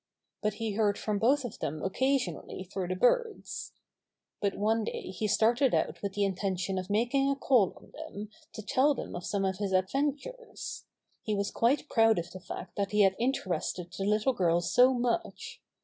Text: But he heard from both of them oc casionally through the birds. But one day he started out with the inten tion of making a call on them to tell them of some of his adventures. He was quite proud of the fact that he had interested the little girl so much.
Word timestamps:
But 0.41 0.55
he 0.55 0.71
heard 0.71 0.97
from 0.97 1.19
both 1.19 1.45
of 1.45 1.59
them 1.59 1.83
oc 1.83 1.93
casionally 1.93 2.67
through 2.67 2.87
the 2.87 2.95
birds. 2.95 3.73
But 4.41 4.55
one 4.57 4.83
day 4.83 5.11
he 5.11 5.27
started 5.27 5.75
out 5.75 6.01
with 6.01 6.13
the 6.13 6.23
inten 6.23 6.57
tion 6.57 6.79
of 6.79 6.89
making 6.89 7.29
a 7.29 7.35
call 7.35 7.71
on 7.77 7.91
them 7.91 8.29
to 8.53 8.63
tell 8.63 8.95
them 8.95 9.15
of 9.15 9.23
some 9.27 9.45
of 9.45 9.59
his 9.59 9.73
adventures. 9.73 10.85
He 11.21 11.35
was 11.35 11.51
quite 11.51 11.87
proud 11.87 12.17
of 12.17 12.31
the 12.31 12.39
fact 12.39 12.77
that 12.77 12.89
he 12.89 13.01
had 13.03 13.15
interested 13.19 13.93
the 13.93 14.05
little 14.05 14.33
girl 14.33 14.59
so 14.61 14.91
much. 14.91 15.61